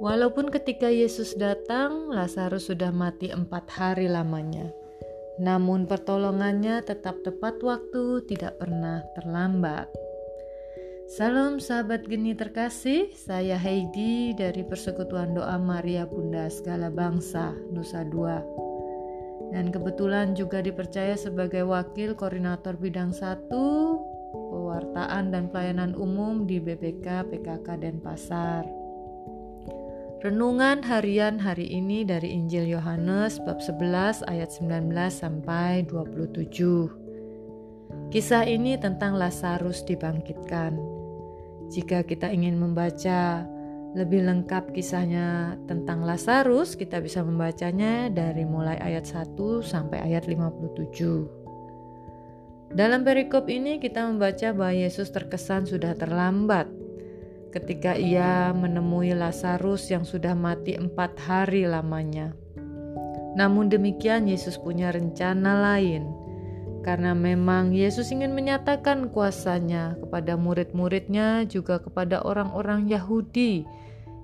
Walaupun 0.00 0.48
ketika 0.48 0.88
Yesus 0.88 1.36
datang, 1.36 2.08
Lazarus 2.08 2.72
sudah 2.72 2.88
mati 2.88 3.28
empat 3.28 3.68
hari 3.68 4.08
lamanya. 4.08 4.72
Namun 5.36 5.84
pertolongannya 5.84 6.80
tetap 6.80 7.20
tepat 7.20 7.60
waktu, 7.60 8.24
tidak 8.24 8.56
pernah 8.56 9.04
terlambat. 9.12 9.92
Salam 11.04 11.60
sahabat 11.60 12.08
geni 12.08 12.32
terkasih, 12.32 13.12
saya 13.12 13.60
Heidi 13.60 14.32
dari 14.32 14.64
Persekutuan 14.64 15.36
Doa 15.36 15.60
Maria 15.60 16.08
Bunda 16.08 16.48
Segala 16.48 16.88
Bangsa, 16.88 17.52
Nusa 17.68 18.00
Dua. 18.08 18.40
Dan 19.52 19.68
kebetulan 19.68 20.32
juga 20.32 20.64
dipercaya 20.64 21.12
sebagai 21.12 21.68
wakil 21.68 22.16
koordinator 22.16 22.72
bidang 22.80 23.12
1 23.12 23.52
pewartaan 24.30 25.34
dan 25.34 25.50
pelayanan 25.50 25.92
umum 25.98 26.46
di 26.46 26.62
BPK 26.62 27.26
PKK 27.28 27.68
Denpasar. 27.82 28.79
Renungan 30.20 30.84
harian 30.84 31.40
hari 31.40 31.64
ini 31.64 32.04
dari 32.04 32.36
Injil 32.36 32.68
Yohanes 32.68 33.40
bab 33.40 33.56
11 33.56 34.20
ayat 34.28 34.52
19 34.52 34.92
sampai 35.08 35.88
27. 35.88 38.12
Kisah 38.12 38.44
ini 38.44 38.76
tentang 38.76 39.16
Lazarus 39.16 39.80
dibangkitkan. 39.80 40.76
Jika 41.72 42.04
kita 42.04 42.28
ingin 42.36 42.60
membaca 42.60 43.48
lebih 43.96 44.28
lengkap 44.28 44.76
kisahnya 44.76 45.56
tentang 45.64 46.04
Lazarus, 46.04 46.76
kita 46.76 47.00
bisa 47.00 47.24
membacanya 47.24 48.12
dari 48.12 48.44
mulai 48.44 48.76
ayat 48.76 49.08
1 49.08 49.64
sampai 49.64 50.04
ayat 50.04 50.28
57. 50.28 52.76
Dalam 52.76 53.08
perikop 53.08 53.48
ini 53.48 53.80
kita 53.80 54.04
membaca 54.04 54.52
bahwa 54.52 54.76
Yesus 54.76 55.08
terkesan 55.16 55.64
sudah 55.64 55.96
terlambat 55.96 56.68
ketika 57.50 57.98
ia 57.98 58.54
menemui 58.54 59.14
Lazarus 59.14 59.90
yang 59.90 60.06
sudah 60.06 60.38
mati 60.38 60.78
empat 60.78 61.18
hari 61.18 61.66
lamanya. 61.66 62.34
Namun 63.34 63.70
demikian, 63.70 64.26
Yesus 64.26 64.58
punya 64.58 64.90
rencana 64.90 65.58
lain, 65.58 66.10
karena 66.82 67.14
memang 67.14 67.70
Yesus 67.70 68.10
ingin 68.10 68.34
menyatakan 68.34 69.10
kuasanya 69.14 69.94
kepada 70.02 70.34
murid-muridnya, 70.34 71.46
juga 71.46 71.78
kepada 71.78 72.22
orang-orang 72.26 72.90
Yahudi 72.90 73.66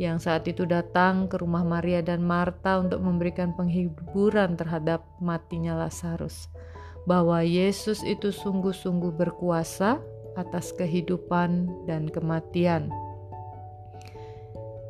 yang 0.00 0.16
saat 0.16 0.48
itu 0.48 0.64
datang 0.64 1.28
ke 1.28 1.36
rumah 1.36 1.60
Maria 1.60 2.00
dan 2.00 2.24
Marta 2.24 2.80
untuk 2.80 3.04
memberikan 3.04 3.52
penghiburan 3.52 4.56
terhadap 4.56 5.04
matinya 5.20 5.76
Lazarus, 5.76 6.48
bahwa 7.04 7.44
Yesus 7.44 8.00
itu 8.00 8.32
sungguh-sungguh 8.32 9.12
berkuasa 9.12 10.00
atas 10.40 10.72
kehidupan 10.72 11.68
dan 11.84 12.08
kematian. 12.08 12.88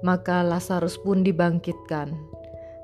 Maka 0.00 0.40
Lazarus 0.40 0.96
pun 0.96 1.20
dibangkitkan, 1.20 2.16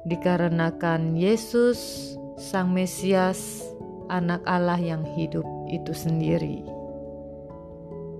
dikarenakan 0.04 1.16
Yesus, 1.16 2.12
Sang 2.36 2.76
Mesias, 2.76 3.64
Anak 4.12 4.44
Allah 4.44 4.78
yang 4.78 5.02
hidup 5.16 5.44
itu 5.72 5.90
sendiri. 5.90 6.62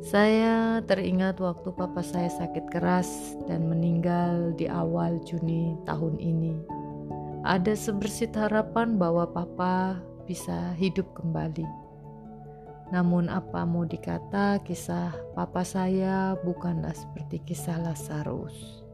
Saya 0.06 0.80
teringat 0.86 1.42
waktu 1.42 1.74
papa 1.74 1.98
saya 1.98 2.30
sakit 2.30 2.70
keras 2.70 3.34
dan 3.50 3.66
meninggal 3.66 4.54
di 4.54 4.70
awal 4.70 5.18
Juni 5.26 5.74
tahun 5.82 6.22
ini. 6.22 6.54
Ada 7.42 7.74
sebersit 7.74 8.34
harapan 8.38 8.98
bahwa 8.98 9.26
papa 9.26 9.98
bisa 10.26 10.74
hidup 10.78 11.10
kembali. 11.14 11.66
Namun 12.94 13.26
apa 13.26 13.66
mau 13.66 13.82
dikata 13.82 14.62
kisah 14.62 15.10
papa 15.34 15.66
saya 15.66 16.38
bukanlah 16.38 16.94
seperti 16.94 17.42
kisah 17.42 17.82
Lazarus. 17.82 18.85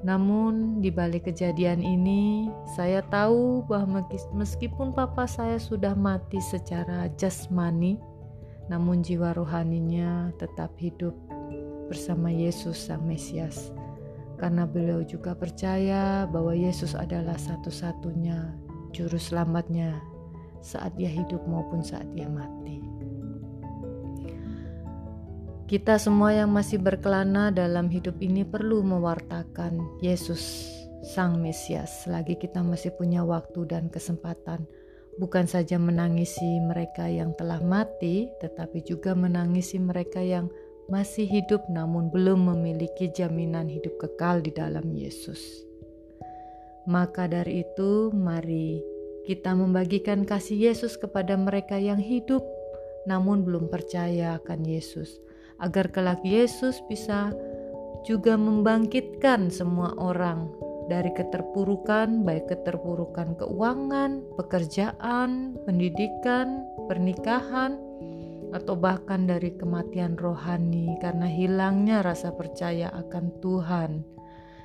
Namun, 0.00 0.80
di 0.80 0.88
balik 0.88 1.28
kejadian 1.28 1.84
ini, 1.84 2.48
saya 2.72 3.04
tahu 3.04 3.68
bahwa 3.68 4.00
meskipun 4.32 4.96
papa 4.96 5.28
saya 5.28 5.60
sudah 5.60 5.92
mati 5.92 6.40
secara 6.40 7.12
jasmani, 7.20 8.00
namun 8.72 9.04
jiwa 9.04 9.36
rohaninya 9.36 10.32
tetap 10.40 10.72
hidup 10.80 11.12
bersama 11.92 12.32
Yesus, 12.32 12.80
Sang 12.80 13.04
Mesias, 13.04 13.76
karena 14.40 14.64
beliau 14.64 15.04
juga 15.04 15.36
percaya 15.36 16.24
bahwa 16.24 16.56
Yesus 16.56 16.96
adalah 16.96 17.36
satu-satunya 17.36 18.56
juru 18.96 19.20
selamatnya 19.20 20.00
saat 20.64 20.96
dia 20.96 21.12
hidup 21.12 21.44
maupun 21.44 21.84
saat 21.84 22.08
dia 22.16 22.30
mati. 22.30 22.89
Kita 25.70 26.02
semua 26.02 26.34
yang 26.34 26.50
masih 26.50 26.82
berkelana 26.82 27.54
dalam 27.54 27.86
hidup 27.94 28.18
ini 28.18 28.42
perlu 28.42 28.82
mewartakan 28.82 30.02
Yesus, 30.02 30.66
Sang 31.06 31.38
Mesias, 31.38 32.02
selagi 32.02 32.34
kita 32.42 32.58
masih 32.58 32.90
punya 32.98 33.22
waktu 33.22 33.70
dan 33.70 33.86
kesempatan. 33.86 34.66
Bukan 35.22 35.46
saja 35.46 35.78
menangisi 35.78 36.58
mereka 36.58 37.06
yang 37.06 37.38
telah 37.38 37.62
mati, 37.62 38.26
tetapi 38.42 38.82
juga 38.82 39.14
menangisi 39.14 39.78
mereka 39.78 40.18
yang 40.18 40.50
masih 40.90 41.30
hidup 41.30 41.62
namun 41.70 42.10
belum 42.10 42.50
memiliki 42.50 43.06
jaminan 43.14 43.70
hidup 43.70 43.94
kekal 44.02 44.42
di 44.42 44.50
dalam 44.50 44.90
Yesus. 44.90 45.38
Maka 46.90 47.30
dari 47.30 47.62
itu, 47.62 48.10
mari 48.10 48.82
kita 49.22 49.54
membagikan 49.54 50.26
kasih 50.26 50.74
Yesus 50.74 50.98
kepada 50.98 51.38
mereka 51.38 51.78
yang 51.78 52.02
hidup 52.02 52.42
namun 53.06 53.46
belum 53.46 53.70
percaya 53.70 54.34
akan 54.42 54.66
Yesus 54.66 55.29
agar 55.60 55.92
kelak 55.92 56.24
Yesus 56.24 56.80
bisa 56.88 57.32
juga 58.04 58.36
membangkitkan 58.36 59.52
semua 59.52 59.92
orang 60.00 60.48
dari 60.90 61.14
keterpurukan, 61.14 62.26
baik 62.26 62.50
keterpurukan 62.50 63.38
keuangan, 63.38 64.26
pekerjaan, 64.34 65.54
pendidikan, 65.62 66.66
pernikahan, 66.90 67.78
atau 68.50 68.74
bahkan 68.74 69.30
dari 69.30 69.54
kematian 69.54 70.18
rohani 70.18 70.98
karena 70.98 71.30
hilangnya 71.30 72.02
rasa 72.02 72.34
percaya 72.34 72.90
akan 72.90 73.30
Tuhan. 73.38 74.02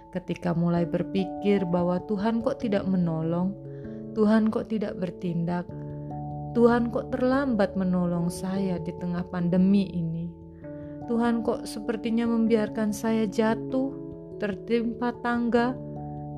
Ketika 0.09 0.57
mulai 0.57 0.87
berpikir 0.89 1.67
bahwa 1.69 2.01
Tuhan 2.09 2.41
kok 2.41 2.63
tidak 2.63 2.87
menolong, 2.89 3.53
Tuhan 4.17 4.49
kok 4.49 4.71
tidak 4.71 4.97
bertindak, 4.97 5.67
Tuhan 6.55 6.89
kok 6.89 7.11
terlambat 7.11 7.75
menolong 7.75 8.31
saya 8.31 8.79
di 8.79 8.95
tengah 8.95 9.27
pandemi 9.27 9.91
ini. 9.91 10.24
Tuhan 11.05 11.45
kok 11.45 11.69
sepertinya 11.69 12.25
membiarkan 12.25 12.89
saya 12.89 13.29
jatuh, 13.29 13.93
tertimpa 14.41 15.13
tangga, 15.21 15.77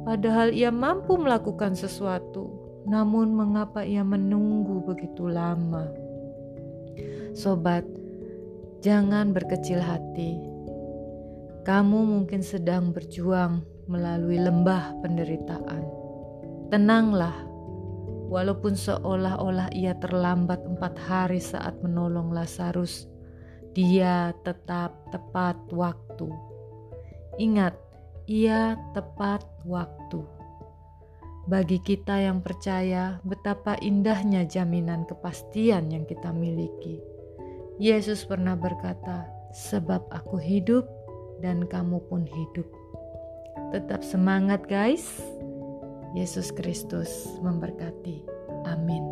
padahal 0.04 0.52
ia 0.52 0.76
mampu 0.76 1.16
melakukan 1.16 1.72
sesuatu. 1.72 2.52
Namun 2.88 3.36
mengapa 3.36 3.84
ia 3.84 4.04
menunggu 4.04 4.80
begitu 4.84 5.28
lama? 5.28 5.92
Sobat, 7.36 7.84
jangan 8.80 9.36
berkecil 9.36 9.80
hati. 9.80 10.40
Kamu 11.68 12.00
mungkin 12.08 12.40
sedang 12.40 12.96
berjuang 12.96 13.64
melalui 13.92 14.40
lembah 14.40 14.96
penderitaan. 15.04 15.84
Tenanglah, 16.72 17.36
walaupun 18.32 18.76
seolah-olah 18.76 19.72
ia 19.76 19.96
terlambat 20.00 20.64
empat 20.64 20.96
hari 21.00 21.40
saat 21.40 21.76
menolong 21.84 22.32
Lazarus 22.32 23.08
dia 23.78 24.34
tetap 24.42 24.90
tepat 25.14 25.54
waktu. 25.70 26.26
Ingat, 27.38 27.78
ia 28.26 28.74
tepat 28.98 29.46
waktu. 29.70 30.26
Bagi 31.46 31.78
kita 31.86 32.18
yang 32.18 32.42
percaya, 32.42 33.22
betapa 33.22 33.78
indahnya 33.78 34.50
jaminan 34.50 35.06
kepastian 35.06 35.94
yang 35.94 36.10
kita 36.10 36.34
miliki. 36.34 36.98
Yesus 37.78 38.26
pernah 38.26 38.58
berkata, 38.58 39.30
"Sebab 39.54 40.10
Aku 40.10 40.42
hidup 40.42 40.90
dan 41.46 41.70
kamu 41.70 42.02
pun 42.10 42.26
hidup." 42.26 42.66
Tetap 43.70 44.02
semangat, 44.02 44.66
guys! 44.66 45.22
Yesus 46.18 46.50
Kristus 46.50 47.38
memberkati. 47.46 48.26
Amin. 48.66 49.06